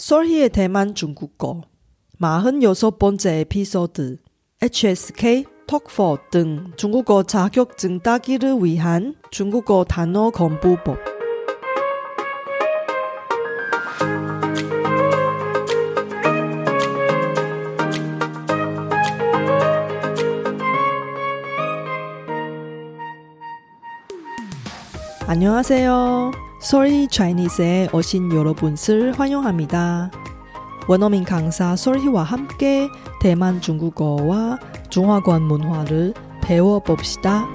[0.00, 1.60] 솔희의 대만 중국어
[2.22, 4.16] 46번째 에피소드
[4.62, 10.96] HSK, 톡4 등 중국어 자격증 따기를 위한 중국어 단어 공부법
[25.26, 26.49] 안녕하세요.
[26.60, 30.10] 솔희 차이니스에 오신 여러분을 환영합니다.
[30.88, 32.86] 원어민 강사 솔희와 함께
[33.22, 34.58] 대만 중국어와
[34.90, 37.50] 중화권 문화를 배워봅시다.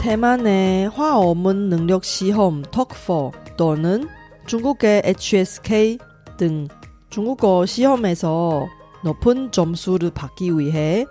[0.00, 4.08] 대만의 화어문 능력 시험 톡4 또는
[4.46, 5.98] 중국의 HSK
[6.36, 6.66] 등
[7.10, 8.66] 중국어 시험에서
[9.04, 11.06] 높은 점수를 받기 위해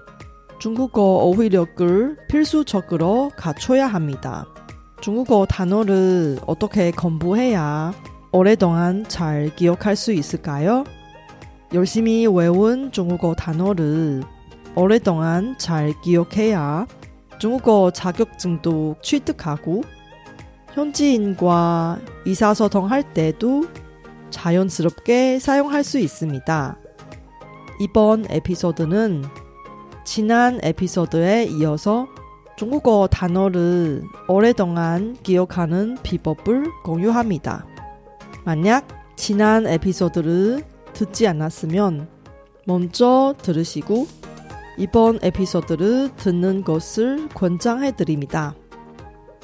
[0.59, 4.47] 중국어 어휘력을 필수적으로 갖춰야 합니다.
[4.99, 7.94] 중국어 단어를 어떻게 공부해야
[8.31, 10.85] 오랫동안 잘 기억할 수 있을까요?
[11.73, 14.23] 열심히 외운 중국어 단어를
[14.75, 16.88] 오랫동안 잘 기억해야
[17.39, 19.83] 중국어 자격증도 취득하고
[20.73, 23.67] 현지인과 의사소통할 때도
[24.31, 26.83] 자연스럽게 사용할 수 있습니다.
[27.84, 29.26] 이번 에피소드는
[30.06, 32.08] 지난 에피소드에 이어서
[32.56, 37.66] 중국어 단어를 오랫동안 기억하는 비법을 공유합니다.
[38.45, 42.08] 만약 지난 에피소드를 듣지 않았으면
[42.66, 44.08] 먼저 들으시고
[44.78, 48.56] 이번 에피소드를 듣는 것을 권장해 드립니다.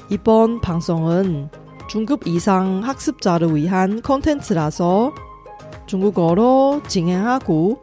[0.08, 1.50] 이번 방송은
[1.90, 5.12] 중급 이상 학습자를 위한 콘텐츠라서
[5.84, 7.82] 중국어로 진행하고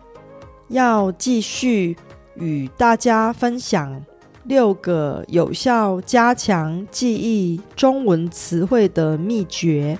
[0.71, 1.95] 要继续
[2.35, 4.03] 与大家分享
[4.45, 9.99] 六个有效加强记忆中文词汇的秘诀。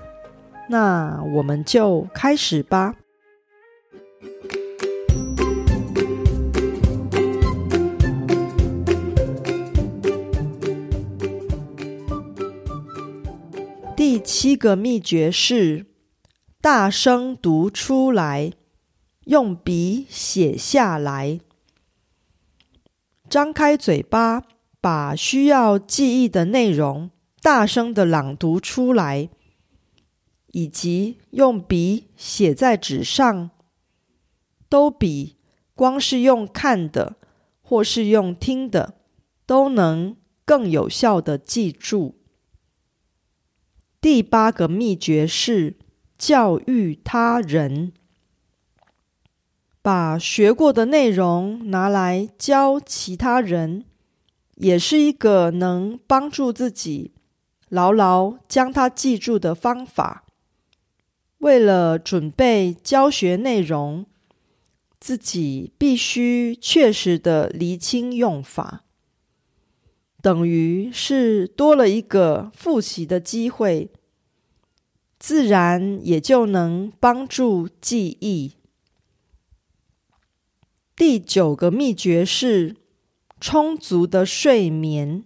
[0.70, 2.96] 那我们就开始吧。
[13.98, 15.86] 第七个秘诀是
[16.60, 18.52] 大声读出来，
[19.26, 21.40] 用笔写下来。
[23.30, 24.44] 张开嘴巴，
[24.82, 27.12] 把需要记忆的内容
[27.42, 29.30] 大声的朗读出来，
[30.48, 33.52] 以及用笔写在纸上，
[34.68, 35.38] 都比
[35.76, 37.16] 光是用看的
[37.62, 38.96] 或是用听的
[39.46, 42.18] 都能更有效的记住。
[44.02, 45.78] 第八个秘诀是
[46.18, 47.94] 教育他人，
[49.82, 53.86] 把学过的内容拿来教其他人，
[54.56, 57.14] 也是一个能帮助自己
[57.70, 60.24] 牢牢将它记住的方法。
[61.40, 64.06] 为了准备教学内容，
[65.00, 68.84] 自己必须确实的厘清用法。
[70.22, 73.90] 等于是多了一个复习的机会，
[75.18, 78.54] 自然也就能帮助记忆。
[81.02, 82.76] 第九个秘诀是
[83.40, 85.24] 充足的睡眠，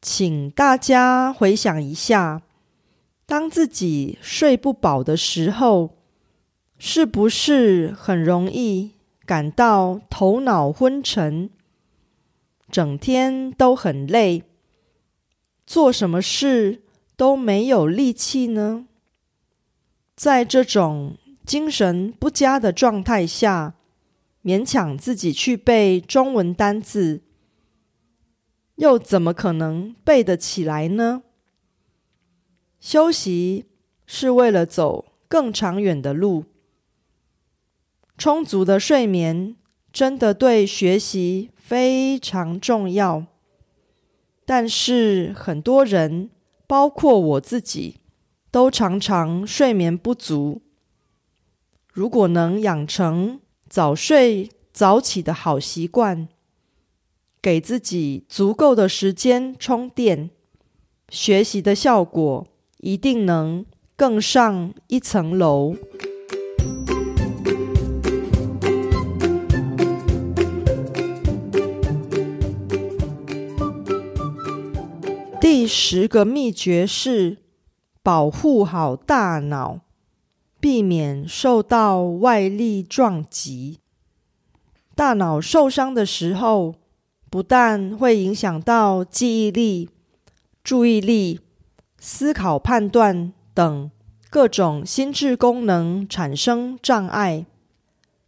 [0.00, 2.40] 请大家回想一下，
[3.26, 5.96] 当自己睡不饱的时候，
[6.78, 8.92] 是不是很容易
[9.26, 11.50] 感到头脑昏沉？
[12.70, 14.44] 整天都很累，
[15.66, 16.84] 做什么事
[17.16, 18.86] 都没有力气呢？
[20.14, 23.74] 在这种精神不佳的状态下，
[24.42, 27.22] 勉强自己去背中文单字，
[28.76, 31.22] 又怎么可能背得起来呢？
[32.78, 33.66] 休息
[34.06, 36.44] 是为了走更长远的路，
[38.16, 39.56] 充足的睡眠
[39.92, 41.50] 真的对学习。
[41.70, 43.26] 非常重要，
[44.44, 46.28] 但是很多人，
[46.66, 48.00] 包括我自己，
[48.50, 50.62] 都常常睡眠不足。
[51.92, 53.38] 如果能养成
[53.70, 56.26] 早睡早起的好习惯，
[57.40, 60.30] 给自己足够的时间充电，
[61.08, 63.64] 学习的效果一定能
[63.94, 65.76] 更上一层楼。
[75.40, 77.38] 第十个秘诀是
[78.02, 79.78] 保护好大脑，
[80.60, 83.78] 避免受到外力撞击。
[84.94, 86.74] 大脑受伤的时候，
[87.30, 89.88] 不但会影响到记忆力、
[90.62, 91.40] 注意力、
[91.98, 93.90] 思考、判断等
[94.28, 97.46] 各种心智功能产生障碍，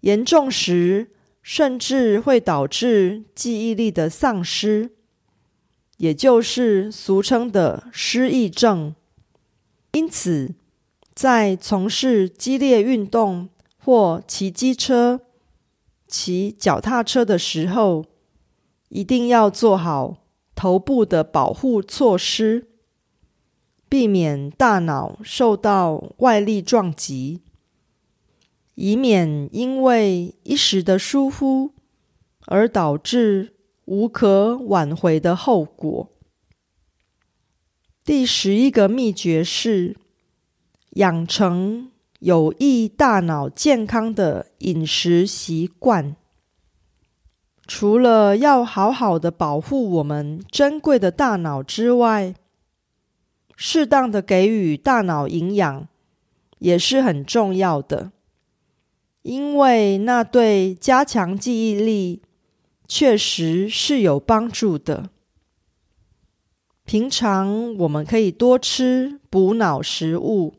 [0.01, 1.11] 严重时
[1.43, 4.93] 甚至会导致记忆力的丧失。
[5.99, 8.95] 也就是俗称的失忆症。
[9.93, 10.55] 因此，
[11.15, 13.49] 在从事激烈运动
[13.79, 15.21] 或骑机车、
[16.07, 18.05] 骑脚踏车的时候，
[18.89, 20.19] 一定要做好
[20.55, 22.69] 头部的保护措施，
[23.89, 27.43] 避免大脑受到外力撞击，
[28.75, 31.73] 以免因为一时的疏忽
[32.47, 33.55] 而导致。
[33.85, 36.09] 无可挽回的后果。
[38.05, 39.97] 第十一个秘诀是
[40.93, 41.91] 养成
[42.21, 46.17] 有益大脑健康的饮食习惯。
[47.67, 52.35] 除了要好好的保护我们珍贵的大脑之外，
[53.57, 55.89] 适当的给予大脑营养
[56.59, 58.13] 也是很重要的，
[59.23, 62.23] 因为那对加强记忆力。
[62.89, 65.09] 确实是有帮助的。
[66.85, 70.57] 平常我们可以多吃补脑食物，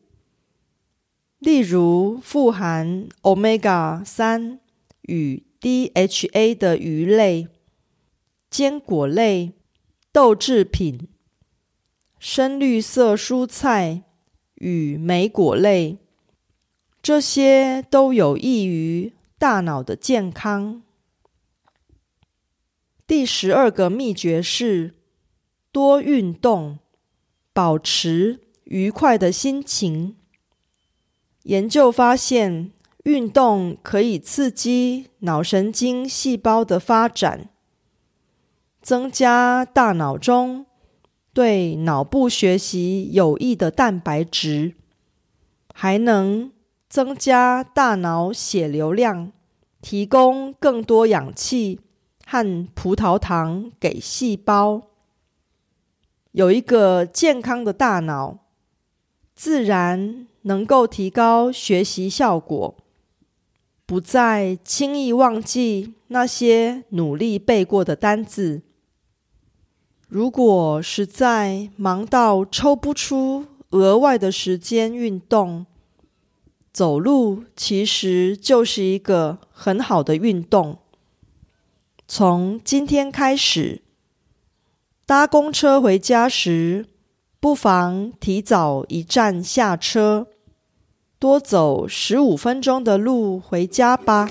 [1.44, 4.62] 例如富含 Omega 三
[5.02, 7.50] 与 DHA 的鱼类、
[8.50, 9.52] 坚果类、
[10.14, 11.10] 豆制品、
[12.18, 14.04] 深绿色蔬菜
[14.56, 15.98] 与莓果类，
[17.02, 20.82] 这些都有益于大脑的健康。
[23.06, 24.96] 第十二个秘诀是
[25.74, 26.80] 多运动，
[27.52, 30.16] 保持愉快的心情。
[31.44, 32.72] 研究发现，
[33.04, 37.50] 运动可以刺激脑神经细胞的发展，
[38.82, 40.66] 增加大脑中
[41.34, 44.76] 对脑部学习有益的蛋白质，
[45.74, 46.52] 还能
[46.90, 49.32] 增加大脑血流量，
[49.82, 51.80] 提供更多氧气。
[52.26, 54.82] 和葡萄糖给细胞
[56.32, 58.40] 有一个健康的大脑，
[59.44, 62.78] 自然能够提高学习效果，
[63.86, 68.62] 不再轻易忘记那些努力背过的单字。
[70.08, 75.66] 如果实在忙到抽不出额外的时间运动，
[76.72, 80.78] 走路其实就是一个很好的运动。
[82.08, 83.82] 从今天开始，
[85.06, 86.86] 搭公车回家时，
[87.44, 90.28] 不妨提早一站下车，
[91.20, 94.30] 多走十五分钟的路回家吧。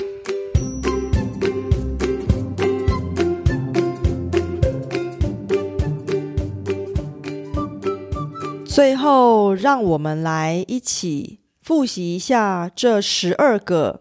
[8.64, 14.00] 最后，让我们来一起复习一下这十二个。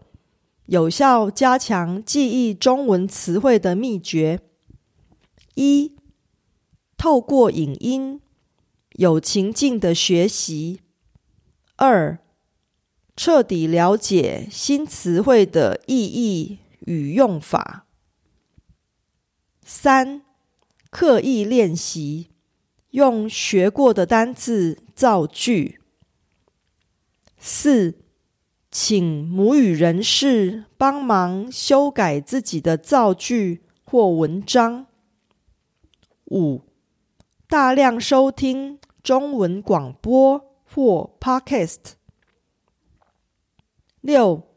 [0.64, 4.40] 有效加强记忆中文词汇的秘诀：
[5.56, 5.92] 一、
[6.96, 8.21] 透过影音
[9.02, 10.78] 有情境的学习；
[11.74, 12.20] 二、
[13.16, 17.86] 彻底了解新词汇的意义与用法；
[19.64, 20.22] 三、
[20.88, 22.28] 刻意练习
[22.90, 25.78] 用学过的单字造句；
[27.38, 27.98] 四。
[28.74, 34.86] 请母语人士帮忙修改自己的造句或文章。
[36.30, 36.62] 五、
[37.46, 41.94] 大量收听中文广播或 Podcast。
[44.00, 44.48] 六、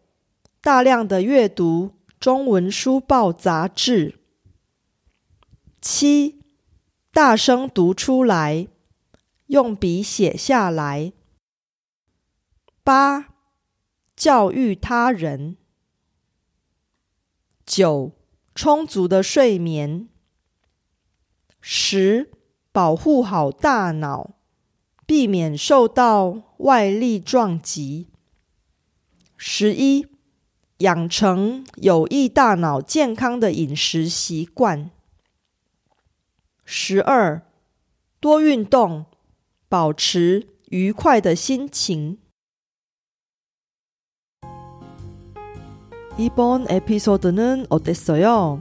[0.62, 4.20] 大量的阅读中文书报杂志。
[5.82, 6.42] 七、
[7.12, 8.68] 大声读出来，
[9.48, 11.14] 用笔写下来。
[12.84, 13.36] 八。
[14.16, 15.58] 教育他人，
[17.66, 18.14] 九
[18.56, 20.08] 充足的睡眠，
[21.60, 22.32] 十
[22.72, 24.35] 保护好大脑，
[25.07, 28.09] 避免受到外力撞击。
[29.37, 30.07] 十一
[30.79, 34.91] 养成有益大脑健康的饮食习惯。
[36.65, 37.43] 十二，
[38.21, 39.07] 多运动，
[39.69, 42.19] 保持愉快的心情。
[46.19, 48.61] 이번에피소드는어땠어요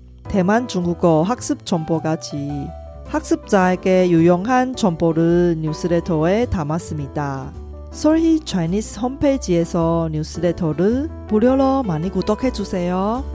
[0.31, 2.69] 대만 중국어 학습 정보까지
[3.07, 7.51] 학습자에게 유용한 정보를 뉴스레터에 담았습니다.
[7.91, 13.25] 솔희 차이니스 홈페이지에서 뉴스레터를 무료로 많이 구독해 주세요.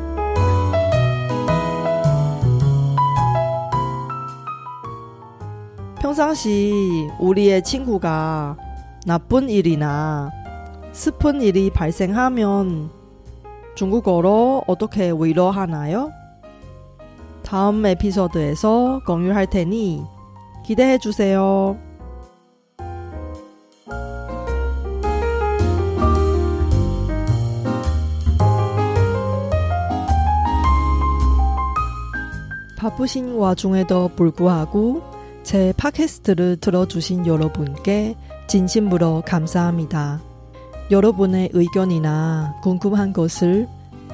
[6.01, 8.57] 평상시 우리의 친구가
[9.05, 10.31] 나쁜 일이나
[10.93, 12.89] 슬픈 일이 발생하면
[13.75, 16.11] 중국어로 어떻게 위로하나요?
[17.47, 20.03] 다음 에피소드에서 공유할 테니
[20.65, 21.79] 기대해 주세요.
[32.77, 35.03] 바쁘신 와중에도 불구하고
[35.45, 38.17] 제 팟캐스트를 들어주신 여러분께
[38.49, 40.21] 진심으로 감사합니다.
[40.91, 43.69] 여러분의 의견이나 궁금한 것을